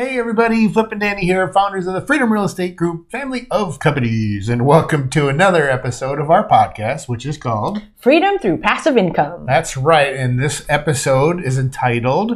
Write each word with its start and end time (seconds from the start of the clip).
Hey 0.00 0.18
everybody, 0.18 0.66
Flip 0.66 0.92
and 0.92 1.00
Danny 1.02 1.26
here, 1.26 1.52
founders 1.52 1.86
of 1.86 1.92
the 1.92 2.00
Freedom 2.00 2.32
Real 2.32 2.44
Estate 2.44 2.74
Group, 2.74 3.10
family 3.10 3.46
of 3.50 3.80
companies, 3.80 4.48
and 4.48 4.64
welcome 4.64 5.10
to 5.10 5.28
another 5.28 5.68
episode 5.68 6.18
of 6.18 6.30
our 6.30 6.48
podcast, 6.48 7.06
which 7.06 7.26
is 7.26 7.36
called 7.36 7.82
Freedom 7.96 8.38
Through 8.38 8.62
Passive 8.62 8.96
Income. 8.96 9.44
That's 9.44 9.76
right, 9.76 10.16
and 10.16 10.40
this 10.40 10.64
episode 10.70 11.44
is 11.44 11.58
entitled 11.58 12.32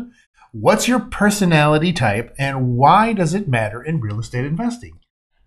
What's 0.53 0.89
Your 0.89 1.01
Personality 1.01 1.95
Type 1.95 2.35
and 2.37 2.77
Why 2.77 3.15
Does 3.15 3.33
It 3.33 3.48
Matter 3.48 3.83
in 3.83 3.99
Real 3.99 4.21
Estate 4.21 4.45
Investing? 4.45 5.01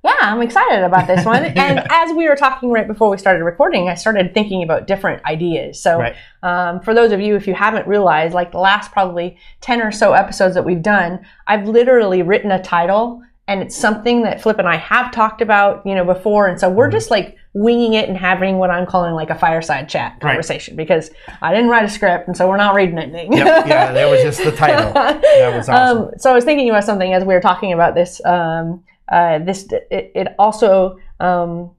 Yeah, 0.03 0.13
I'm 0.21 0.41
excited 0.41 0.83
about 0.83 1.07
this 1.07 1.25
one. 1.25 1.43
And 1.57 1.79
as 1.89 2.13
we 2.15 2.27
were 2.29 2.35
talking 2.35 2.69
right 2.71 2.87
before 2.87 3.09
we 3.09 3.17
started 3.17 3.43
recording, 3.43 3.89
I 3.89 3.95
started 3.95 4.33
thinking 4.33 4.63
about 4.63 4.87
different 4.87 5.25
ideas. 5.25 5.81
So, 5.81 5.99
Right. 5.99 6.15
um, 6.43 6.79
for 6.81 6.93
those 6.93 7.11
of 7.11 7.19
you, 7.19 7.35
if 7.35 7.47
you 7.47 7.53
haven't 7.55 7.87
realized, 7.87 8.33
like 8.33 8.51
the 8.51 8.59
last 8.59 8.91
probably 8.91 9.37
10 9.61 9.81
or 9.81 9.91
so 9.91 10.13
episodes 10.13 10.53
that 10.55 10.63
we've 10.63 10.81
done, 10.83 11.25
I've 11.47 11.67
literally 11.67 12.21
written 12.21 12.51
a 12.51 12.61
title 12.61 13.21
and 13.49 13.61
it's 13.61 13.75
something 13.77 14.23
that 14.23 14.41
Flip 14.41 14.59
and 14.59 14.67
I 14.67 14.75
have 14.75 15.09
talked 15.11 15.41
about, 15.41 15.85
you 15.85 15.95
know, 15.95 16.03
before. 16.05 16.47
And 16.47 16.59
so 16.59 16.67
Mm-hmm. 16.67 16.77
we're 16.77 16.91
just 16.91 17.09
like 17.11 17.35
winging 17.53 17.93
it 17.93 18.07
and 18.07 18.17
having 18.17 18.57
what 18.59 18.69
I'm 18.69 18.85
calling 18.85 19.13
like 19.15 19.29
a 19.31 19.35
fireside 19.35 19.89
chat 19.89 20.11
Right. 20.13 20.21
conversation 20.21 20.75
because 20.75 21.09
I 21.41 21.53
didn't 21.55 21.69
write 21.69 21.85
a 21.85 21.89
script 21.89 22.27
and 22.27 22.37
so 22.37 22.47
we're 22.47 22.57
not 22.57 22.75
reading 22.75 22.99
anything. 22.99 23.33
Yep, 23.33 23.65
yeah, 23.67 23.91
that 23.93 24.09
was 24.09 24.21
just 24.21 24.43
the 24.43 24.51
title. 24.51 24.91
That 24.93 25.55
was 25.55 25.67
awesome. 25.69 25.97
Um, 26.03 26.11
so 26.19 26.29
I 26.29 26.33
was 26.33 26.43
thinking 26.43 26.69
about 26.69 26.83
something 26.83 27.13
as 27.13 27.23
we 27.23 27.33
were 27.33 27.41
talking 27.41 27.73
about 27.73 27.95
this. 27.95 28.23
Um, 28.25 28.83
uh, 29.11 29.39
this 29.39 29.67
it, 29.71 30.11
it 30.15 30.27
also 30.37 30.97
um, 31.19 31.71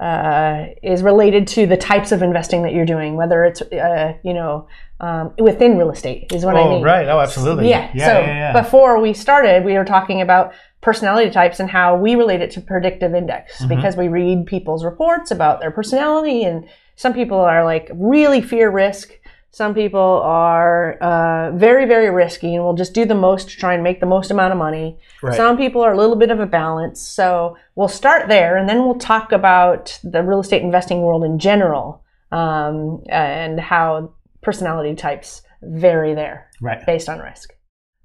uh, 0.00 0.66
is 0.82 1.02
related 1.02 1.46
to 1.46 1.66
the 1.66 1.76
types 1.76 2.10
of 2.10 2.22
investing 2.22 2.62
that 2.62 2.72
you're 2.72 2.86
doing, 2.86 3.16
whether 3.16 3.44
it's 3.44 3.60
uh, 3.60 4.14
you 4.24 4.32
know 4.32 4.66
um, 5.00 5.32
within 5.38 5.76
real 5.76 5.90
estate 5.90 6.32
is 6.32 6.44
what 6.44 6.56
I 6.56 6.58
mean. 6.58 6.66
oh, 6.66 6.74
mean. 6.76 6.84
right. 6.84 7.06
Oh, 7.08 7.20
absolutely. 7.20 7.68
Yeah. 7.68 7.90
Yeah, 7.94 8.06
so 8.06 8.12
yeah, 8.20 8.26
yeah. 8.26 8.62
before 8.62 9.00
we 9.00 9.12
started, 9.12 9.64
we 9.64 9.74
were 9.74 9.84
talking 9.84 10.20
about 10.22 10.52
personality 10.80 11.30
types 11.30 11.60
and 11.60 11.68
how 11.68 11.96
we 11.96 12.14
relate 12.14 12.40
it 12.40 12.50
to 12.52 12.60
predictive 12.60 13.14
index 13.14 13.58
Mm-hmm. 13.58 13.68
because 13.74 13.96
we 13.96 14.08
read 14.08 14.46
people's 14.46 14.84
reports 14.84 15.30
about 15.30 15.60
their 15.60 15.70
personality, 15.70 16.44
and 16.44 16.66
some 16.96 17.12
people 17.12 17.38
are 17.38 17.64
like 17.64 17.90
really 17.94 18.40
fear 18.40 18.70
risk. 18.70 19.12
Some 19.52 19.74
people 19.74 20.00
are 20.00 20.94
uh, 20.98 21.50
very, 21.56 21.84
very 21.86 22.08
risky 22.10 22.54
and 22.54 22.62
will 22.64 22.74
just 22.74 22.94
do 22.94 23.04
the 23.04 23.14
most 23.16 23.50
to 23.50 23.56
try 23.56 23.74
and 23.74 23.82
make 23.82 23.98
the 24.00 24.06
most 24.06 24.30
amount 24.30 24.52
of 24.52 24.58
money. 24.58 24.98
Right. 25.22 25.34
Some 25.36 25.56
people 25.56 25.82
are 25.82 25.92
a 25.92 25.96
little 25.96 26.16
bit 26.16 26.30
of 26.30 26.38
a 26.38 26.46
balance. 26.46 27.00
So 27.00 27.56
we'll 27.74 27.88
start 27.88 28.28
there 28.28 28.56
and 28.56 28.68
then 28.68 28.78
we'll 28.84 28.94
talk 28.98 29.32
about 29.32 29.98
the 30.04 30.22
real 30.22 30.40
estate 30.40 30.62
investing 30.62 31.02
world 31.02 31.24
in 31.24 31.38
general 31.38 32.04
um, 32.30 33.02
and 33.08 33.58
how 33.58 34.14
personality 34.40 34.94
types 34.94 35.42
vary 35.62 36.14
there 36.14 36.48
Right. 36.60 36.84
based 36.86 37.08
on 37.08 37.18
risk. 37.18 37.52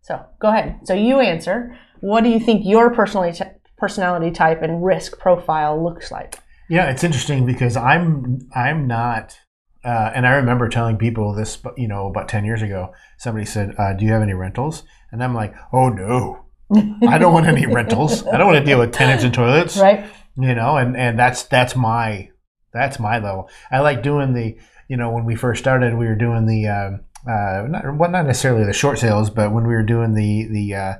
So 0.02 0.26
go 0.40 0.50
ahead. 0.50 0.80
So 0.84 0.94
you 0.94 1.20
answer. 1.20 1.78
What 2.02 2.24
do 2.24 2.30
you 2.30 2.40
think 2.40 2.66
your 2.66 2.90
personality 2.94 3.38
ty- 3.38 3.56
personality 3.78 4.32
type 4.32 4.62
and 4.62 4.84
risk 4.84 5.20
profile 5.20 5.82
looks 5.84 6.12
like? 6.12 6.40
Yeah, 6.70 6.90
it's 6.90 7.04
interesting 7.04 7.46
because 7.46 7.78
I'm 7.78 8.40
I'm 8.56 8.88
not, 8.88 9.38
uh, 9.86 10.12
and 10.16 10.26
I 10.26 10.32
remember 10.32 10.68
telling 10.68 10.98
people 10.98 11.34
this, 11.34 11.60
you 11.78 11.88
know, 11.88 12.08
about 12.08 12.28
ten 12.28 12.44
years 12.44 12.62
ago. 12.62 12.94
Somebody 13.18 13.46
said, 13.46 13.76
uh, 13.78 13.94
"Do 13.94 14.06
you 14.06 14.12
have 14.12 14.24
any 14.24 14.34
rentals?" 14.34 14.84
And 15.12 15.24
I'm 15.24 15.36
like, 15.36 15.54
"Oh 15.72 15.90
no, 15.90 16.46
I 17.08 17.18
don't 17.18 17.34
want 17.34 17.46
any 17.46 17.66
rentals. 17.68 18.26
I 18.28 18.38
don't 18.38 18.48
want 18.48 18.60
to 18.60 18.66
deal 18.66 18.80
with 18.80 18.92
tenants 18.92 19.24
and 19.24 19.34
toilets." 19.34 19.78
Right? 19.78 20.06
You 20.38 20.56
know, 20.56 20.78
and 20.78 20.98
and 20.98 21.18
that's 21.18 21.44
that's 21.44 21.76
my 21.76 22.30
that's 22.76 23.00
my 23.00 23.20
level. 23.20 23.50
I 23.72 23.80
like 23.80 24.04
doing 24.04 24.34
the, 24.34 24.58
you 24.90 24.98
know, 24.98 25.10
when 25.10 25.26
we 25.26 25.36
first 25.36 25.62
started, 25.62 25.98
we 25.98 26.08
were 26.08 26.16
doing 26.16 26.46
the, 26.46 26.68
um, 26.68 27.02
uh, 27.28 27.66
not 27.68 27.98
well, 27.98 28.12
not 28.12 28.26
necessarily 28.26 28.66
the 28.66 28.74
short 28.74 29.00
sales, 29.00 29.30
but 29.30 29.54
when 29.54 29.66
we 29.66 29.74
were 29.74 29.84
doing 29.84 30.14
the 30.14 30.48
the 30.52 30.76
uh, 30.76 30.94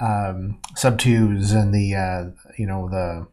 um, 0.00 0.60
sub 0.76 0.98
twos 0.98 1.52
and 1.52 1.74
the, 1.74 1.94
uh, 1.94 2.50
you 2.56 2.66
know, 2.66 2.88
the 2.88 3.26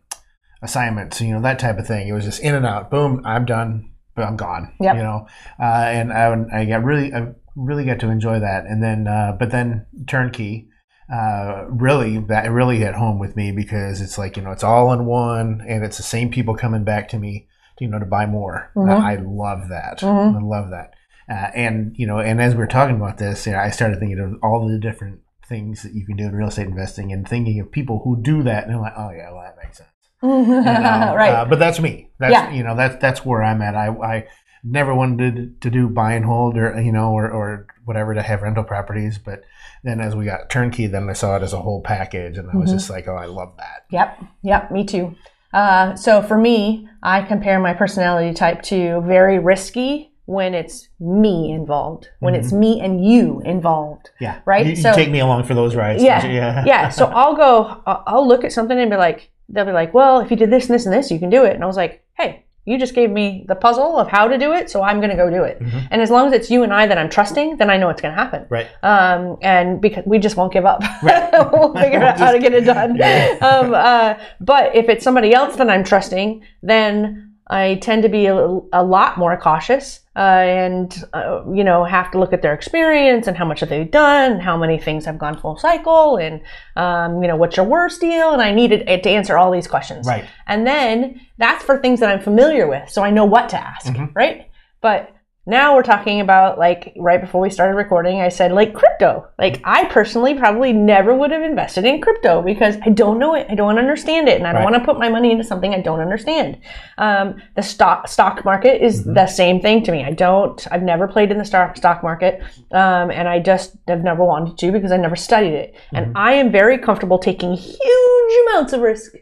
assignments, 0.61 1.21
you 1.21 1.33
know, 1.33 1.41
that 1.41 1.59
type 1.59 1.77
of 1.77 1.87
thing. 1.87 2.07
It 2.07 2.13
was 2.13 2.25
just 2.25 2.41
in 2.41 2.55
and 2.55 2.65
out. 2.65 2.89
Boom, 2.89 3.21
I'm 3.23 3.45
done. 3.45 3.91
But 4.15 4.23
I'm 4.25 4.37
gone. 4.37 4.73
Yep. 4.79 4.95
You 4.95 5.03
know, 5.03 5.27
uh, 5.59 5.63
and 5.63 6.13
I, 6.13 6.61
I 6.61 6.65
got 6.65 6.83
really, 6.83 7.13
I 7.13 7.33
really 7.55 7.83
got 7.85 7.99
to 7.99 8.09
enjoy 8.09 8.39
that. 8.39 8.65
And 8.65 8.81
then, 8.81 9.07
uh, 9.07 9.35
but 9.37 9.51
then 9.51 9.85
turnkey, 10.07 10.69
uh, 11.13 11.65
really, 11.69 12.19
that 12.19 12.49
really 12.49 12.77
hit 12.77 12.95
home 12.95 13.19
with 13.19 13.35
me 13.35 13.51
because 13.51 14.01
it's 14.01 14.17
like 14.17 14.37
you 14.37 14.43
know, 14.43 14.51
it's 14.51 14.63
all 14.63 14.91
in 14.93 15.05
one, 15.05 15.61
and 15.67 15.83
it's 15.83 15.97
the 15.97 16.03
same 16.03 16.31
people 16.31 16.55
coming 16.55 16.83
back 16.83 17.09
to 17.09 17.19
me, 17.19 17.47
you 17.79 17.87
know, 17.87 17.99
to 17.99 18.05
buy 18.05 18.25
more. 18.25 18.71
Mhm. 18.75 18.89
I 19.01 19.15
love 19.17 19.67
that. 19.69 19.99
Mhm. 19.99 20.35
I 20.37 20.41
love 20.41 20.69
that. 20.71 20.91
Uh, 21.29 21.51
and 21.55 21.93
you 21.97 22.07
know, 22.07 22.19
and 22.19 22.41
as 22.41 22.53
we 22.53 22.59
were 22.59 22.67
talking 22.67 22.95
about 22.95 23.17
this, 23.17 23.45
you 23.45 23.51
know, 23.53 23.59
I 23.59 23.69
started 23.69 23.99
thinking 23.99 24.19
of 24.19 24.35
all 24.43 24.67
the 24.67 24.79
different 24.79 25.19
things 25.47 25.83
that 25.83 25.93
you 25.93 26.05
can 26.05 26.15
do 26.17 26.25
in 26.25 26.35
real 26.35 26.47
estate 26.47 26.67
investing, 26.67 27.11
and 27.11 27.27
thinking 27.27 27.59
of 27.59 27.71
people 27.71 28.01
who 28.03 28.19
do 28.21 28.41
that, 28.43 28.63
and 28.65 28.73
I'm 28.75 28.81
like, 28.81 28.93
oh 28.97 29.11
yeah, 29.11 29.31
well 29.31 29.43
that 29.43 29.57
makes 29.63 29.77
sense. 29.77 29.89
You 30.29 30.45
know? 30.45 31.13
right. 31.15 31.31
Uh, 31.33 31.45
but 31.45 31.59
that's 31.59 31.79
me. 31.79 32.09
That's 32.19 32.31
Yeah. 32.33 32.51
you 32.51 32.63
know 32.63 32.75
that's 32.75 32.95
that's 33.01 33.25
where 33.25 33.43
I'm 33.43 33.61
at. 33.61 33.75
I 33.75 33.87
I 33.89 34.27
never 34.63 34.95
wanted 34.95 35.35
to, 35.35 35.69
to 35.69 35.69
do 35.69 35.87
buy 35.87 36.13
and 36.13 36.25
hold 36.25 36.57
or 36.57 36.79
you 36.81 36.91
know 36.91 37.11
or, 37.11 37.29
or 37.29 37.67
whatever 37.85 38.13
to 38.15 38.21
have 38.21 38.41
rental 38.41 38.63
properties, 38.63 39.17
but 39.19 39.41
then 39.83 39.99
as 40.01 40.15
we 40.15 40.25
got 40.25 40.49
turnkey, 40.49 40.87
then 40.87 41.07
I 41.09 41.13
saw 41.13 41.35
it 41.35 41.43
as 41.43 41.53
a 41.53 41.61
whole 41.61 41.81
package, 41.81 42.37
and 42.39 42.49
I 42.49 42.55
was 42.57 42.71
Mhm. 42.71 42.73
just 42.73 42.89
like, 42.89 43.07
oh, 43.07 43.15
I 43.15 43.25
love 43.25 43.53
that. 43.57 43.83
Yep, 43.91 44.23
yep, 44.41 44.71
me 44.71 44.83
too. 44.85 45.13
Uh, 45.53 45.95
so 45.95 46.21
for 46.23 46.37
me, 46.37 46.89
I 47.03 47.21
compare 47.21 47.59
my 47.59 47.73
personality 47.73 48.33
type 48.33 48.63
to 48.63 49.01
very 49.01 49.37
risky 49.37 50.11
when 50.25 50.55
it's 50.55 50.89
me 50.99 51.51
involved, 51.51 52.09
when 52.19 52.33
it's 52.33 52.51
me 52.51 52.81
and 52.81 53.05
you 53.05 53.41
involved. 53.45 54.09
Yeah, 54.19 54.39
Right? 54.45 54.65
You, 54.65 54.71
you 54.71 54.75
So- 54.77 54.93
take 54.93 55.11
me 55.11 55.19
along 55.19 55.43
for 55.43 55.53
those 55.53 55.75
rides. 55.75 56.01
Yeah, 56.01 56.25
yeah, 56.39 56.63
yeah. 56.65 56.89
So 56.89 57.05
I'll 57.05 57.35
go, 57.35 57.83
I'll 57.85 58.27
look 58.27 58.43
at 58.43 58.51
something 58.51 58.77
and 58.77 58.89
be 58.89 58.97
like, 58.97 59.29
they'll 59.49 59.65
be 59.65 59.71
like, 59.71 59.93
well, 59.93 60.19
if 60.19 60.31
you 60.31 60.37
did 60.37 60.49
this 60.51 60.65
and 60.65 60.73
this 60.75 60.85
and 60.85 60.93
this, 60.93 61.11
you 61.11 61.19
can 61.19 61.29
do 61.29 61.43
it. 61.45 61.53
And 61.55 61.63
I 61.63 61.67
was 61.67 61.77
like, 61.77 62.03
hey, 62.17 62.45
you 62.67 62.79
just 62.79 62.95
gave 62.95 63.11
me 63.11 63.45
the 63.47 63.53
puzzle 63.53 63.97
of 63.99 64.07
how 64.07 64.27
to 64.27 64.39
do 64.39 64.51
it, 64.53 64.71
so 64.71 64.81
I'm 64.81 64.97
going 64.99 65.11
to 65.11 65.15
go 65.15 65.29
do 65.29 65.43
it. 65.43 65.59
Mhm. 65.61 65.87
And 65.91 66.01
as 66.01 66.09
long 66.09 66.25
as 66.27 66.33
it's 66.33 66.49
you 66.49 66.63
and 66.63 66.73
I 66.73 66.87
that 66.87 66.97
I'm 66.97 67.09
trusting, 67.11 67.57
then 67.57 67.69
I 67.69 67.77
know 67.77 67.89
it's 67.89 68.01
going 68.01 68.15
to 68.15 68.19
happen. 68.19 68.47
Right. 68.49 68.67
Um, 68.81 69.37
and 69.43 69.79
because 69.79 70.03
we 70.07 70.17
just 70.17 70.35
won't 70.35 70.51
give 70.51 70.65
up, 70.65 70.81
Right. 71.03 71.29
we'll 71.53 71.73
figure 71.75 72.01
out 72.01 72.17
how 72.17 72.31
to 72.31 72.39
get 72.39 72.53
it 72.53 72.61
done. 72.61 72.95
Yeah. 72.97 73.37
Um, 73.39 73.73
uh, 73.75 74.15
but 74.41 74.75
if 74.75 74.89
it's 74.89 75.03
somebody 75.03 75.31
else 75.31 75.57
that 75.57 75.69
I'm 75.69 75.83
trusting, 75.83 76.41
then 76.63 77.34
I 77.47 77.75
tend 77.75 78.01
to 78.03 78.09
be 78.09 78.25
a, 78.25 78.35
a 78.73 78.83
lot 78.83 79.17
more 79.17 79.37
cautious 79.37 79.99
uh, 80.15 80.19
and, 80.19 81.03
uh, 81.13 81.43
you 81.53 81.63
know, 81.63 81.83
have 81.83 82.09
to 82.11 82.19
look 82.19 82.33
at 82.33 82.41
their 82.41 82.53
experience 82.53 83.27
and 83.27 83.37
how 83.37 83.45
much 83.45 83.59
have 83.59 83.69
they 83.69 83.83
done, 83.83 84.39
how 84.39 84.57
many 84.57 84.79
things 84.79 85.05
have 85.05 85.19
gone 85.19 85.37
full 85.37 85.57
cycle, 85.57 86.17
and, 86.17 86.41
um, 86.75 87.21
you 87.21 87.27
know, 87.27 87.35
what's 87.35 87.55
your 87.57 87.65
worst 87.65 88.01
deal? 88.01 88.31
And 88.31 88.41
I 88.41 88.51
needed 88.51 88.87
to 88.87 89.09
answer 89.09 89.37
all 89.37 89.51
these 89.51 89.67
questions. 89.67 90.07
Right. 90.07 90.25
And 90.47 90.65
then 90.65 91.21
that's 91.37 91.63
for 91.63 91.77
things 91.77 91.99
that 91.99 92.09
I'm 92.09 92.21
familiar 92.21 92.67
with, 92.67 92.89
so 92.89 93.03
I 93.03 93.11
know 93.11 93.25
what 93.25 93.49
to 93.49 93.57
ask, 93.57 93.93
Mhm. 93.93 94.11
right? 94.15 94.49
But 94.81 95.11
now 95.47 95.75
we're 95.75 95.83
talking 95.83 96.21
about 96.21 96.57
like 96.57 96.93
right 96.97 97.21
before 97.21 97.41
we 97.41 97.49
started 97.49 97.75
recording, 97.75 98.19
I 98.19 98.29
said 98.29 98.51
like 98.51 98.73
crypto. 98.73 99.27
Like 99.37 99.61
I 99.63 99.85
personally 99.85 100.33
probably 100.33 100.73
never 100.73 101.13
would 101.13 101.31
have 101.31 101.43
invested 101.43 101.85
in 101.85 102.01
crypto 102.01 102.41
because 102.41 102.77
I 102.83 102.89
don't 102.89 103.19
know 103.19 103.35
it, 103.35 103.45
I 103.49 103.55
don't 103.55 103.77
understand 103.77 104.27
it, 104.27 104.37
and 104.37 104.47
I 104.47 104.51
don't 104.53 104.63
Right. 104.63 104.71
want 104.71 104.83
to 104.83 104.85
put 104.91 104.99
my 104.99 105.09
money 105.09 105.31
into 105.31 105.43
something 105.43 105.73
I 105.73 105.81
don't 105.81 105.99
understand. 105.99 106.57
Um, 106.97 107.41
the 107.55 107.61
stock 107.61 108.07
stock 108.07 108.43
market 108.43 108.81
is 108.83 109.03
the 109.03 109.27
same 109.27 109.59
thing 109.61 109.83
to 109.83 109.91
me. 109.91 110.03
I 110.03 110.11
don't, 110.11 110.65
I've 110.71 110.83
never 110.83 111.07
played 111.07 111.31
in 111.31 111.37
the 111.37 111.45
stock 111.45 111.77
stock 111.77 112.01
market, 112.01 112.41
um, 112.71 113.11
and 113.11 113.27
I 113.27 113.39
just 113.39 113.75
have 113.87 114.03
never 114.03 114.23
wanted 114.23 114.57
to 114.57 114.71
because 114.71 114.91
I 114.91 114.97
never 114.97 115.15
studied 115.15 115.53
it. 115.53 115.75
And 115.93 116.17
I 116.17 116.33
am 116.33 116.51
very 116.51 116.77
comfortable 116.79 117.19
taking 117.19 117.53
huge 117.53 118.33
amounts 118.49 118.73
of 118.73 118.81
risk 118.81 119.13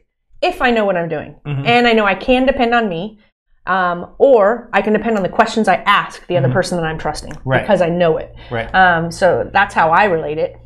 if 0.41 0.61
I 0.61 0.71
know 0.71 0.85
what 0.85 0.95
I'm 0.97 1.09
doing, 1.09 1.35
Mhm. 1.45 1.67
and 1.67 1.87
I 1.87 1.93
know 1.93 2.05
I 2.05 2.15
can 2.15 2.45
depend 2.45 2.73
on 2.73 2.87
me. 2.89 3.19
Um, 3.65 4.13
or 4.17 4.69
I 4.73 4.81
can 4.81 4.91
depend 4.93 5.15
on 5.15 5.23
the 5.23 5.29
questions 5.29 5.67
I 5.69 5.75
ask 5.75 6.25
the 6.27 6.35
other 6.37 6.49
person 6.51 6.77
that 6.77 6.85
I'm 6.85 6.97
trusting 6.97 7.31
Right. 7.45 7.61
because 7.61 7.81
I 7.81 7.87
know 7.89 8.17
it. 8.17 8.35
Right. 8.51 8.73
Um, 8.75 9.09
so 9.09 9.49
that's 9.53 9.73
how 9.73 9.89
I 9.91 10.03
relate 10.05 10.37
it. 10.37 10.57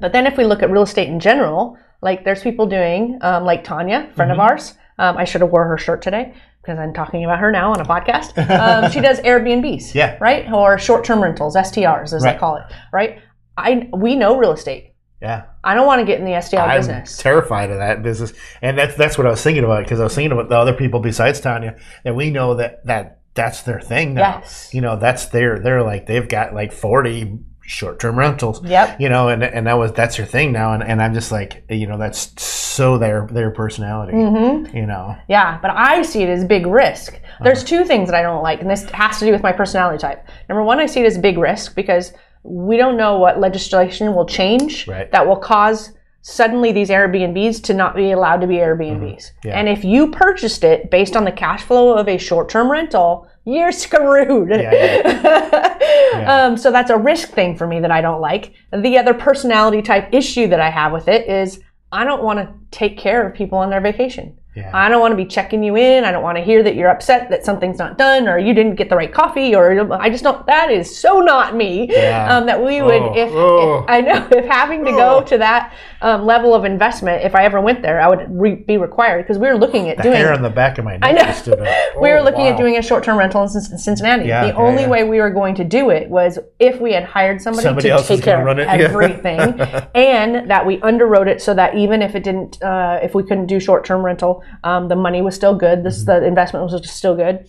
But 0.00 0.12
then 0.12 0.26
if 0.26 0.36
we 0.36 0.44
look 0.44 0.62
at 0.62 0.70
real 0.70 0.82
estate 0.82 1.08
in 1.08 1.20
general, 1.20 1.76
like 2.00 2.24
there's 2.24 2.42
people 2.42 2.66
doing, 2.66 3.18
um, 3.20 3.44
like 3.44 3.62
Tanya, 3.62 4.10
friend 4.16 4.32
of 4.32 4.40
ours. 4.40 4.74
Um, 4.98 5.16
I 5.16 5.24
should 5.24 5.40
have 5.40 5.50
wore 5.50 5.66
her 5.68 5.78
shirt 5.78 6.02
today 6.02 6.34
because 6.62 6.78
I'm 6.78 6.92
talking 6.92 7.24
about 7.24 7.38
her 7.38 7.50
now 7.52 7.72
on 7.72 7.80
a 7.80 7.84
podcast. 7.84 8.36
Um, 8.50 8.90
she 8.90 9.00
does 9.00 9.20
Airbnbs, 9.30 9.94
Yeah. 9.94 10.16
right, 10.20 10.50
or 10.52 10.78
short-term 10.78 11.22
rentals, 11.22 11.54
STRs 11.56 12.12
as 12.12 12.22
they 12.22 12.30
Right. 12.30 12.38
call 12.38 12.56
it, 12.56 12.64
right? 12.92 13.20
I 13.56 13.88
we 13.92 14.16
know 14.16 14.36
real 14.36 14.52
estate. 14.52 14.91
Yeah. 15.22 15.44
I 15.62 15.74
don't 15.74 15.86
want 15.86 16.00
to 16.00 16.04
get 16.04 16.18
in 16.18 16.24
the 16.26 16.40
STR 16.40 16.56
I'm 16.58 16.78
business. 16.80 17.16
terrified 17.16 17.70
of 17.70 17.78
that 17.78 18.02
business, 18.02 18.32
and 18.60 18.76
that's 18.76 18.96
that's 18.96 19.16
what 19.16 19.26
I 19.26 19.30
was 19.30 19.42
thinking 19.42 19.62
about 19.64 19.84
because 19.84 20.00
I 20.00 20.04
was 20.04 20.14
thinking 20.14 20.32
about 20.32 20.48
the 20.48 20.56
other 20.56 20.74
people 20.74 20.98
besides 21.00 21.40
Tanya 21.40 21.76
that 22.04 22.14
we 22.16 22.30
know 22.30 22.56
that 22.56 22.84
that 22.86 23.20
that's 23.34 23.62
their 23.62 23.80
thing 23.80 24.14
now. 24.14 24.40
Yes. 24.40 24.74
You 24.74 24.80
know, 24.80 24.96
that's 24.96 25.26
their 25.26 25.58
they're 25.60 25.82
like 25.84 26.06
they've 26.06 26.28
got 26.28 26.54
like 26.54 26.72
forty 26.72 27.38
short 27.64 28.00
term 28.00 28.18
rentals. 28.18 28.62
Yep. 28.64 29.00
You 29.00 29.08
know, 29.08 29.28
and 29.28 29.44
and 29.44 29.66
that 29.68 29.78
was 29.78 29.92
that's 29.92 30.16
their 30.16 30.26
thing 30.26 30.50
now, 30.50 30.72
and, 30.74 30.82
and 30.82 31.00
I'm 31.00 31.14
just 31.14 31.30
like 31.30 31.64
you 31.70 31.86
know 31.86 31.98
that's 31.98 32.42
so 32.42 32.98
their 32.98 33.28
their 33.30 33.52
personality. 33.52 34.12
hmm 34.14 34.76
You 34.76 34.86
know. 34.86 35.16
Yeah, 35.28 35.58
but 35.62 35.70
I 35.70 36.02
see 36.02 36.24
it 36.24 36.28
as 36.28 36.44
big 36.44 36.66
risk. 36.66 37.20
There's 37.42 37.62
two 37.62 37.84
things 37.84 38.08
that 38.10 38.18
I 38.18 38.22
don't 38.22 38.42
like, 38.42 38.60
and 38.60 38.68
this 38.68 38.84
has 38.90 39.18
to 39.20 39.24
do 39.26 39.32
with 39.32 39.42
my 39.42 39.52
personality 39.52 39.98
type. 39.98 40.26
Number 40.48 40.62
one, 40.64 40.80
I 40.80 40.86
see 40.86 41.00
it 41.00 41.06
as 41.06 41.16
big 41.18 41.38
risk 41.38 41.74
because 41.76 42.12
we 42.44 42.76
don't 42.76 42.96
know 42.96 43.18
what 43.18 43.38
legislation 43.40 44.14
will 44.14 44.26
change 44.26 44.86
Right. 44.88 45.10
that 45.12 45.26
will 45.26 45.36
cause 45.36 45.92
suddenly 46.22 46.72
these 46.72 46.88
Airbnbs 46.88 47.62
to 47.64 47.74
not 47.74 47.94
be 47.96 48.12
allowed 48.12 48.40
to 48.42 48.46
be 48.46 48.56
Airbnbs. 48.56 49.30
Yeah. 49.44 49.58
And 49.58 49.68
if 49.68 49.84
you 49.84 50.10
purchased 50.10 50.62
it 50.64 50.90
based 50.90 51.16
on 51.16 51.24
the 51.24 51.32
cash 51.32 51.62
flow 51.62 51.94
of 51.96 52.08
a 52.08 52.16
short 52.18 52.48
term 52.48 52.70
rental, 52.70 53.26
you're 53.44 53.72
screwed. 53.84 54.52
um, 56.26 56.56
so 56.56 56.70
that's 56.70 56.90
a 56.90 56.96
risk 56.96 57.30
thing 57.30 57.56
for 57.56 57.66
me 57.66 57.80
that 57.80 57.90
I 57.90 58.00
don't 58.00 58.20
like. 58.20 58.52
The 58.72 58.98
other 58.98 59.14
personality 59.14 59.82
type 59.82 60.08
issue 60.12 60.46
that 60.48 60.60
I 60.60 60.70
have 60.70 60.92
with 60.92 61.08
it 61.08 61.28
is 61.28 61.60
I 61.90 62.04
don't 62.04 62.22
want 62.22 62.38
to 62.38 62.52
take 62.70 62.96
care 62.98 63.26
of 63.26 63.34
people 63.34 63.58
on 63.58 63.70
their 63.70 63.80
vacation. 63.80 64.38
Yeah. 64.54 64.70
I 64.74 64.90
don't 64.90 65.00
want 65.00 65.12
to 65.12 65.16
be 65.16 65.24
checking 65.24 65.62
you 65.62 65.76
in. 65.76 66.04
I 66.04 66.12
don't 66.12 66.22
want 66.22 66.36
to 66.36 66.44
hear 66.44 66.62
that 66.62 66.74
you're 66.76 66.90
upset 66.90 67.30
that 67.30 67.42
something's 67.42 67.78
not 67.78 67.96
done 67.96 68.28
or 68.28 68.38
you 68.38 68.52
didn't 68.52 68.74
get 68.74 68.90
the 68.90 68.96
right 68.96 69.10
coffee 69.12 69.54
or 69.54 69.90
I 69.94 70.10
just 70.10 70.22
don't. 70.22 70.44
That 70.46 70.70
is 70.70 70.94
so 70.94 71.20
not 71.20 71.56
me. 71.56 71.88
Yeah. 71.90 72.36
Um, 72.36 72.44
that 72.44 72.62
we 72.62 72.82
would, 72.82 72.92
Oh, 73.00 73.14
if, 73.16 73.30
oh. 73.32 73.78
if- 73.78 73.84
I 73.88 74.00
know, 74.02 74.28
if 74.32 74.44
having 74.44 74.84
to 74.84 74.90
go 74.90 75.22
to 75.22 75.38
that 75.38 75.72
um, 76.02 76.26
level 76.26 76.54
of 76.54 76.66
investment, 76.66 77.24
if 77.24 77.34
I 77.34 77.44
ever 77.44 77.62
went 77.62 77.80
there, 77.80 77.98
I 78.02 78.08
would 78.08 78.26
re- 78.28 78.56
be 78.56 78.76
required 78.76 79.22
because 79.22 79.38
we 79.38 79.48
were 79.48 79.56
looking 79.56 79.88
at 79.88 79.96
The 79.96 80.02
doing. 80.02 80.16
hair 80.16 80.34
on 80.34 80.42
the 80.42 80.50
back 80.50 80.76
of 80.76 80.84
my 80.84 80.98
neck 80.98 81.02
I 81.02 81.12
know. 81.12 81.54
we 82.02 82.10
Oh, 82.10 82.14
were 82.16 82.20
looking 82.22 82.40
wow. 82.44 82.50
at 82.52 82.58
doing 82.58 82.76
a 82.76 82.82
short-term 82.82 83.16
rental 83.16 83.42
in 83.44 83.48
Cincinnati. 83.48 84.26
Yeah, 84.28 84.48
the 84.48 84.54
only 84.56 84.86
way 84.86 85.04
we 85.04 85.18
were 85.20 85.30
going 85.30 85.54
to 85.54 85.64
do 85.64 85.88
it 85.88 86.10
was 86.10 86.38
if 86.58 86.78
we 86.78 86.92
had 86.92 87.04
hired 87.04 87.40
somebody, 87.40 87.64
Somebody 87.64 87.88
to 87.88 88.02
take 88.02 88.22
care 88.22 88.46
of 88.46 88.58
everything, 88.58 89.38
and 89.94 90.50
that 90.50 90.66
we 90.66 90.76
underwrote 90.78 91.26
it 91.26 91.40
so 91.40 91.54
that 91.54 91.74
even 91.74 92.02
if 92.02 92.14
it 92.14 92.22
didn't, 92.22 92.62
uh, 92.62 92.98
if 93.02 93.14
we 93.14 93.22
couldn't 93.22 93.46
do 93.46 93.58
short-term 93.58 94.04
rental, 94.04 94.41
um, 94.64 94.88
the 94.88 94.96
money 94.96 95.22
was 95.22 95.34
still 95.34 95.54
good. 95.54 95.84
This 95.84 96.04
Mm-hmm. 96.04 96.22
the 96.22 96.26
investment 96.26 96.70
was 96.70 96.90
still 96.90 97.16
good, 97.16 97.48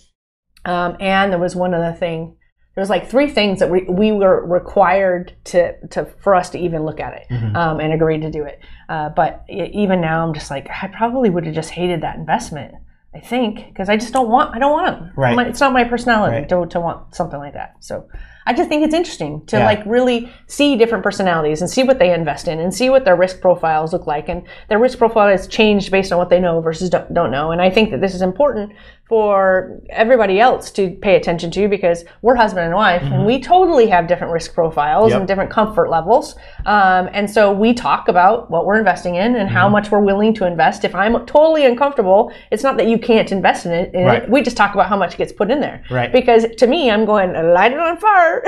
um, 0.65 0.95
and 0.99 1.31
there 1.31 1.39
was 1.39 1.55
one 1.55 1.73
other 1.73 1.93
thing. 1.93 2.35
There 2.75 2.81
was 2.81 2.89
like 2.89 3.07
three 3.07 3.29
things 3.29 3.59
that 3.59 3.69
we, 3.69 3.83
we 3.83 4.11
were 4.11 4.43
required 4.47 5.35
to, 5.45 5.77
to 5.89 6.05
for 6.23 6.33
us 6.33 6.49
to 6.51 6.57
even 6.57 6.83
look 6.85 6.99
at 6.99 7.13
it 7.13 7.27
Mm-hmm. 7.29 7.55
um, 7.55 7.79
and 7.79 7.93
agreed 7.93 8.21
to 8.21 8.31
do 8.31 8.43
it. 8.45 8.59
Uh, 8.89 9.09
but 9.09 9.45
even 9.49 10.01
now, 10.01 10.25
I'm 10.25 10.33
just 10.33 10.49
like 10.49 10.67
I 10.69 10.87
probably 10.87 11.29
would 11.29 11.45
have 11.45 11.53
just 11.55 11.69
hated 11.69 12.01
that 12.01 12.15
investment. 12.17 12.73
I 13.15 13.19
think 13.19 13.67
because 13.67 13.89
I 13.89 13.97
just 13.97 14.11
don't 14.11 14.27
want 14.29 14.55
I 14.55 14.59
don't 14.59 14.71
want 14.71 14.87
them. 14.99 15.11
Right. 15.15 15.35
My- 15.35 15.45
it's 15.47 15.59
not 15.59 15.71
my 15.71 15.83
personality 15.83 16.37
Right. 16.37 16.49
to, 16.49 16.65
to 16.65 16.79
want 16.79 17.13
something 17.13 17.37
like 17.37 17.53
that. 17.53 17.75
So 17.79 18.07
I 18.45 18.53
just 18.53 18.69
think 18.69 18.83
it's 18.83 18.93
interesting 18.93 19.45
to 19.47 19.57
Yeah. 19.57 19.65
like 19.65 19.81
really 19.85 20.29
see 20.47 20.75
different 20.75 21.03
personalities 21.03 21.61
and 21.61 21.69
see 21.69 21.83
what 21.83 21.99
they 21.99 22.13
invest 22.13 22.47
in 22.47 22.59
and 22.59 22.73
see 22.73 22.89
what 22.89 23.05
their 23.05 23.15
risk 23.15 23.41
profiles 23.41 23.93
look 23.93 24.05
like 24.07 24.29
and 24.29 24.43
their 24.69 24.79
risk 24.79 24.97
profile 24.97 25.27
has 25.29 25.47
changed 25.47 25.91
based 25.91 26.11
on 26.11 26.17
what 26.17 26.29
they 26.29 26.39
know 26.39 26.59
versus 26.61 26.89
don't, 26.89 27.13
don't 27.13 27.31
know. 27.31 27.51
And 27.51 27.61
I 27.61 27.69
think 27.69 27.91
that 27.91 28.01
this 28.01 28.13
is 28.13 28.21
important 28.21 28.73
for 29.09 29.81
everybody 29.89 30.39
else 30.39 30.71
to 30.71 30.89
pay 31.01 31.15
attention 31.15 31.51
to 31.51 31.67
because 31.67 32.05
we're 32.21 32.35
husband 32.35 32.65
and 32.65 32.73
wife 32.73 33.01
and 33.03 33.25
we 33.25 33.39
totally 33.39 33.87
have 33.87 34.07
different 34.07 34.31
risk 34.31 34.53
profiles 34.53 35.11
Yep. 35.11 35.19
and 35.19 35.27
different 35.27 35.51
comfort 35.51 35.89
levels. 35.89 36.35
Um, 36.65 37.09
and 37.11 37.29
so 37.29 37.51
we 37.51 37.73
talk 37.73 38.07
about 38.07 38.49
what 38.49 38.65
we're 38.65 38.77
investing 38.79 39.15
in 39.15 39.35
and 39.35 39.49
Mm-hmm. 39.49 39.55
how 39.55 39.67
much 39.67 39.91
we're 39.91 39.99
willing 39.99 40.33
to 40.35 40.45
invest. 40.47 40.85
If 40.85 40.95
I'm 40.95 41.13
totally 41.25 41.65
uncomfortable, 41.65 42.31
it's 42.49 42.63
not 42.63 42.77
that 42.77 42.87
you 42.87 42.97
can't 42.97 43.29
invest 43.31 43.65
in 43.65 43.73
it. 43.73 43.93
in 43.93 44.01
it. 44.01 44.05
Right. 44.05 44.29
We 44.29 44.41
just 44.41 44.55
talk 44.55 44.73
about 44.73 44.87
how 44.87 44.95
much 44.97 45.17
gets 45.17 45.33
put 45.33 45.51
in 45.51 45.59
there. 45.59 45.83
Right. 45.91 46.11
Because 46.11 46.45
to 46.57 46.65
me, 46.65 46.89
I'm 46.89 47.03
going 47.05 47.33
light 47.53 47.73
it 47.73 47.79
on 47.79 47.97
fire 47.97 48.41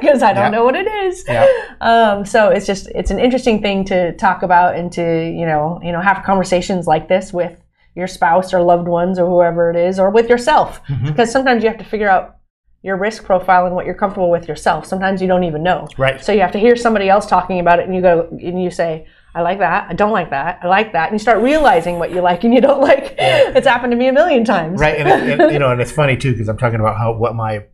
because 0.00 0.22
I 0.28 0.32
don't 0.32 0.44
Yeah. 0.44 0.48
know 0.50 0.64
what 0.64 0.74
it 0.74 0.88
is. 0.88 1.24
Um, 1.80 2.24
so 2.26 2.50
it's 2.50 2.66
just 2.66 2.88
it's 2.94 3.12
an 3.12 3.20
interesting 3.20 3.62
thing 3.62 3.84
to 3.86 4.12
talk 4.16 4.42
about 4.42 4.74
and 4.74 4.90
to 4.92 5.02
you 5.02 5.46
know 5.46 5.80
you 5.82 5.92
know 5.92 6.00
have 6.00 6.24
conversations 6.24 6.86
like 6.86 7.08
this 7.08 7.32
with 7.32 7.60
your 7.94 8.06
spouse 8.06 8.52
or 8.52 8.60
loved 8.60 8.88
ones 8.88 9.18
or 9.18 9.26
whoever 9.26 9.70
it 9.70 9.76
is 9.76 9.98
or 9.98 10.10
with 10.10 10.28
yourself 10.28 10.80
Mm-hmm. 10.88 11.06
because 11.06 11.30
sometimes 11.30 11.62
you 11.62 11.68
have 11.68 11.78
to 11.78 11.84
figure 11.84 12.08
out 12.08 12.36
your 12.82 12.96
risk 12.98 13.24
profile 13.24 13.64
and 13.66 13.74
what 13.74 13.86
you're 13.86 13.94
comfortable 13.94 14.30
with 14.30 14.46
yourself. 14.46 14.84
Sometimes 14.84 15.22
you 15.22 15.28
don't 15.28 15.44
even 15.44 15.62
know. 15.62 15.88
Right. 15.96 16.22
So 16.22 16.32
you 16.32 16.40
have 16.40 16.52
to 16.52 16.58
hear 16.58 16.76
somebody 16.76 17.08
else 17.08 17.24
talking 17.26 17.58
about 17.60 17.78
it 17.78 17.86
and 17.86 17.94
you 17.94 18.02
go 18.02 18.28
and 18.30 18.62
you 18.62 18.70
say. 18.70 19.06
I 19.36 19.40
like 19.40 19.58
that. 19.58 19.90
I 19.90 19.94
don't 19.94 20.12
like 20.12 20.30
that. 20.30 20.60
I 20.62 20.68
like 20.68 20.92
that. 20.92 21.08
And 21.10 21.14
you 21.14 21.18
start 21.18 21.42
realizing 21.42 21.98
what 21.98 22.12
you 22.12 22.20
like 22.20 22.44
and 22.44 22.54
you 22.54 22.60
don't 22.60 22.80
like. 22.80 23.14
It's 23.18 23.66
happened 23.66 23.90
to 23.90 23.96
me 23.96 24.06
a 24.06 24.12
million 24.12 24.44
times. 24.44 24.78
right 24.80 24.96
and, 24.96 25.08
it, 25.08 25.40
and, 25.40 25.52
you 25.52 25.58
know 25.58 25.72
and 25.72 25.80
it's 25.80 25.90
funny 25.90 26.16
too 26.16 26.30
because 26.32 26.48
i'm 26.48 26.56
talking 26.58 26.78
about 26.78 26.96
how 26.96 27.14
what 27.16 27.34
my 27.34 27.64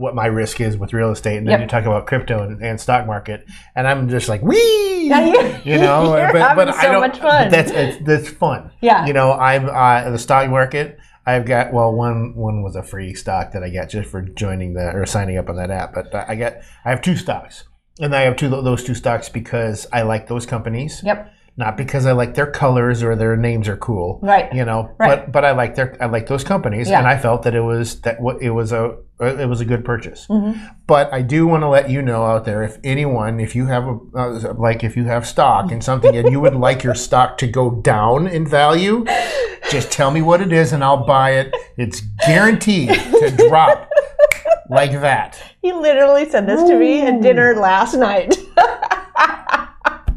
what 0.00 0.14
my 0.14 0.26
risk 0.26 0.60
is 0.60 0.76
with 0.78 0.92
real 0.92 1.10
estate 1.10 1.36
and 1.36 1.46
then 1.46 1.52
Yep. 1.52 1.60
you 1.60 1.66
talk 1.68 1.84
about 1.84 2.06
crypto 2.06 2.42
and, 2.42 2.62
and 2.62 2.80
stock 2.80 3.06
market 3.06 3.46
and 3.76 3.86
i'm 3.86 4.08
just 4.08 4.28
like 4.28 4.42
wee 4.42 4.56
Yeah, 5.10 5.20
you- 5.64 5.72
you 5.72 5.78
know 5.78 6.12
but, 6.32 6.32
but 6.56 6.68
having 6.68 6.74
i 6.74 6.82
so 6.82 6.92
don't 6.92 7.00
much 7.00 7.18
fun. 7.18 7.50
that's 7.50 7.70
it's, 7.70 8.04
that's 8.06 8.28
fun 8.28 8.70
Yeah. 8.80 9.06
you 9.06 9.12
know 9.12 9.32
i'm 9.32 9.68
uh, 9.68 10.10
the 10.10 10.18
stock 10.18 10.48
market 10.48 10.98
I've 11.26 11.44
got 11.44 11.72
well 11.72 11.92
one 11.94 12.34
one 12.34 12.62
was 12.62 12.74
a 12.76 12.82
free 12.82 13.14
stock 13.14 13.52
that 13.52 13.62
I 13.62 13.68
got 13.68 13.90
just 13.90 14.08
for 14.10 14.22
joining 14.22 14.72
the 14.72 14.90
or 14.96 15.04
signing 15.04 15.36
up 15.36 15.50
on 15.50 15.56
that 15.56 15.70
app, 15.70 15.92
but 15.94 16.12
I 16.14 16.34
got 16.34 16.54
I 16.84 16.90
have 16.90 17.02
two 17.02 17.14
stocks, 17.14 17.64
and 18.00 18.16
I 18.16 18.22
have 18.22 18.36
two 18.36 18.48
those 18.48 18.82
two 18.82 18.94
stocks 18.94 19.28
because 19.28 19.86
I 19.92 20.00
like 20.02 20.26
those 20.28 20.46
companies 20.46 21.02
Yep. 21.04 21.30
Not 21.60 21.76
because 21.76 22.06
I 22.06 22.12
like 22.12 22.34
their 22.34 22.50
colors 22.50 23.02
or 23.04 23.14
their 23.14 23.36
names 23.36 23.68
are 23.68 23.76
cool. 23.76 24.18
Right. 24.22 24.52
You 24.52 24.64
know, 24.64 24.90
Right. 24.98 25.20
but 25.24 25.30
but 25.30 25.44
I 25.44 25.52
like 25.52 25.76
their 25.76 25.96
I 26.02 26.06
like 26.06 26.26
those 26.26 26.42
companies, 26.42 26.88
Yeah. 26.90 26.98
and 26.98 27.06
I 27.06 27.16
felt 27.16 27.42
that 27.44 27.54
it 27.54 27.60
was 27.60 28.00
that 28.00 28.20
what 28.20 28.42
it 28.42 28.50
was 28.50 28.72
a 28.72 28.96
it 29.20 29.48
was 29.48 29.60
a 29.60 29.66
good 29.66 29.84
purchase. 29.84 30.26
Mm-hmm. 30.28 30.58
But 30.86 31.12
I 31.12 31.20
do 31.22 31.46
want 31.46 31.62
to 31.62 31.68
let 31.68 31.90
you 31.90 32.00
know 32.02 32.24
out 32.24 32.46
there, 32.46 32.62
if 32.62 32.78
anyone, 32.82 33.38
if 33.38 33.54
you 33.54 33.66
have 33.66 33.84
a 33.86 33.98
uh, 34.16 34.54
like 34.54 34.82
if 34.82 34.96
you 34.96 35.04
have 35.04 35.26
stock 35.26 35.70
in 35.70 35.80
something 35.82 36.16
and 36.16 36.32
you 36.32 36.40
would 36.40 36.54
like 36.68 36.82
your 36.82 36.94
stock 36.96 37.36
to 37.38 37.46
go 37.46 37.70
down 37.70 38.26
in 38.26 38.46
value, 38.46 39.04
just 39.70 39.92
tell 39.92 40.10
me 40.10 40.22
what 40.22 40.40
it 40.40 40.52
is 40.52 40.72
and 40.72 40.82
I'll 40.82 41.04
buy 41.04 41.32
it. 41.32 41.54
It's 41.76 42.00
guaranteed 42.26 42.88
to 42.88 43.30
drop 43.48 43.88
like 44.70 44.92
that. 44.92 45.38
He 45.60 45.72
literally 45.72 46.28
said 46.30 46.46
this 46.46 46.62
to 46.70 46.76
me 46.78 47.02
at 47.02 47.20
dinner 47.20 47.54
last 47.54 47.94
night. 47.94 48.34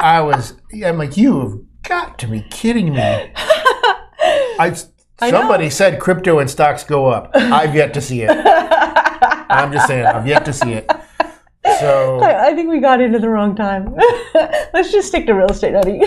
I 0.03 0.19
was, 0.19 0.53
I'm 0.85 0.97
like, 0.97 1.15
you 1.15 1.39
have 1.39 1.59
got 1.83 2.19
to 2.19 2.27
be 2.27 2.41
kidding 2.41 2.91
me. 2.91 2.99
I, 2.99 4.75
somebody 5.19 5.69
said 5.69 6.01
crypto 6.01 6.39
and 6.39 6.49
stocks 6.49 6.83
go 6.83 7.05
up. 7.05 7.31
I've 7.33 7.73
yet 7.73 7.93
to 7.93 8.01
see 8.01 8.23
it. 8.23 8.29
I'm 9.49 9.71
just 9.71 9.87
saying, 9.87 10.05
I've 10.05 10.27
yet 10.27 10.43
to 10.43 10.51
see 10.51 10.73
it. 10.73 10.91
So 11.79 12.19
I 12.19 12.49
I 12.49 12.55
think 12.55 12.69
we 12.69 12.81
got 12.81 12.99
into 12.99 13.19
the 13.19 13.29
wrong 13.29 13.55
time. 13.55 13.95
Let's 14.73 14.91
just 14.91 15.07
stick 15.07 15.25
to 15.27 15.33
real 15.33 15.47
estate, 15.47 15.73
honey. 15.73 15.99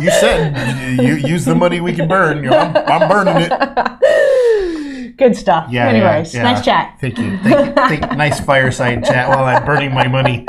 you 0.00 0.10
said 0.12 1.02
you 1.02 1.16
use 1.16 1.44
the 1.44 1.56
money 1.56 1.80
we 1.80 1.92
can 1.92 2.06
burn. 2.06 2.44
You 2.44 2.50
know, 2.50 2.58
I'm, 2.58 3.02
I'm 3.02 3.08
burning 3.08 3.48
it. 3.50 5.16
Good 5.16 5.34
stuff. 5.34 5.68
Yeah. 5.72 5.88
Anyways, 5.88 6.32
yeah, 6.32 6.44
yeah. 6.44 6.52
nice 6.52 6.64
chat. 6.64 6.98
Thank 7.00 7.18
you. 7.18 7.36
Thank 7.38 7.66
you. 7.66 7.74
Thank, 7.74 8.16
nice 8.16 8.38
fireside 8.38 9.04
chat 9.04 9.28
while 9.28 9.44
I'm 9.44 9.64
burning 9.64 9.92
my 9.92 10.06
money. 10.06 10.46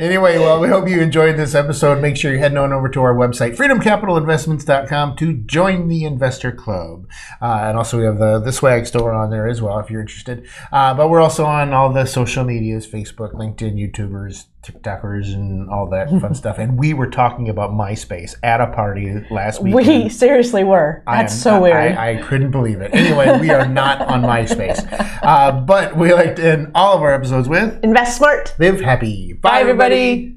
Anyway, 0.00 0.38
well, 0.38 0.58
we 0.58 0.66
hope 0.66 0.88
you 0.88 0.98
enjoyed 0.98 1.36
this 1.36 1.54
episode. 1.54 2.00
Make 2.00 2.16
sure 2.16 2.30
you're 2.30 2.40
heading 2.40 2.56
on 2.56 2.72
over 2.72 2.88
to 2.88 3.02
our 3.02 3.14
website, 3.14 3.54
freedomcapitalinvestments.com, 3.54 5.16
to 5.16 5.34
join 5.34 5.88
the 5.88 6.04
investor 6.04 6.50
club. 6.50 7.06
Uh, 7.42 7.64
and 7.64 7.76
also, 7.76 7.98
we 7.98 8.04
have 8.04 8.18
the, 8.18 8.38
the 8.38 8.50
swag 8.50 8.86
store 8.86 9.12
on 9.12 9.28
there 9.28 9.46
as 9.46 9.60
well 9.60 9.78
if 9.78 9.90
you're 9.90 10.00
interested. 10.00 10.48
Uh, 10.72 10.94
but 10.94 11.10
we're 11.10 11.20
also 11.20 11.44
on 11.44 11.74
all 11.74 11.92
the 11.92 12.06
social 12.06 12.44
medias 12.44 12.86
Facebook, 12.86 13.34
LinkedIn, 13.34 13.74
YouTubers, 13.74 14.46
TikTokers, 14.62 15.32
and 15.34 15.68
all 15.70 15.88
that 15.90 16.10
fun 16.20 16.34
stuff. 16.42 16.58
And 16.58 16.78
we 16.78 16.94
were 16.94 17.08
talking 17.08 17.48
about 17.48 17.70
MySpace 17.70 18.34
at 18.42 18.60
a 18.60 18.66
party 18.68 19.24
last 19.30 19.62
week. 19.62 19.74
We 19.74 20.08
seriously 20.08 20.64
were. 20.64 21.02
That's 21.06 21.32
am- 21.34 21.38
so 21.38 21.60
weird. 21.62 21.96
I, 21.96 22.12
I 22.18 22.22
couldn't 22.22 22.50
believe 22.50 22.80
it. 22.80 22.94
Anyway, 22.94 23.38
we 23.40 23.50
are 23.50 23.66
not 23.66 24.00
on 24.02 24.22
MySpace. 24.22 24.86
Uh, 25.20 25.52
but 25.60 25.96
we 25.96 26.14
like 26.14 26.34
to 26.36 26.42
end 26.42 26.70
all 26.74 26.96
of 26.96 27.02
our 27.02 27.12
episodes 27.12 27.46
with 27.46 27.78
Invest 27.84 28.16
smart. 28.16 28.54
Live 28.58 28.80
Happy. 28.80 29.34
Bye, 29.34 29.50
Bye, 29.50 29.60
everybody. 29.60 30.36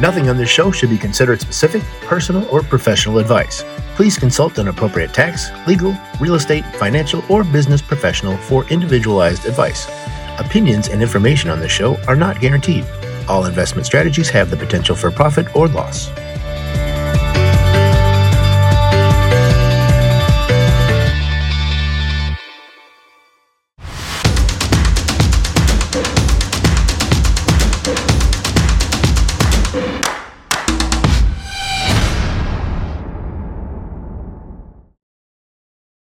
Nothing 0.00 0.28
on 0.28 0.36
this 0.38 0.48
show 0.48 0.70
should 0.72 0.90
be 0.90 0.96
considered 0.98 1.40
specific, 1.40 1.82
personal, 2.02 2.48
or 2.48 2.62
professional 2.62 3.18
advice. 3.18 3.62
Please 4.00 4.18
consult 4.18 4.56
an 4.56 4.68
appropriate 4.68 5.12
tax, 5.12 5.50
legal, 5.66 5.94
real 6.20 6.34
estate, 6.34 6.64
financial, 6.76 7.22
or 7.28 7.44
business 7.44 7.82
professional 7.82 8.34
for 8.34 8.66
individualized 8.70 9.44
advice. 9.44 9.86
Opinions 10.38 10.88
and 10.88 11.02
information 11.02 11.50
on 11.50 11.60
this 11.60 11.70
show 11.70 11.98
are 12.08 12.16
not 12.16 12.40
guaranteed. 12.40 12.86
All 13.28 13.44
investment 13.44 13.84
strategies 13.84 14.30
have 14.30 14.48
the 14.48 14.56
potential 14.56 14.96
for 14.96 15.10
profit 15.10 15.54
or 15.54 15.68
loss. 15.68 16.08